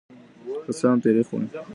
[0.65, 1.45] که څه هم تریخ وي.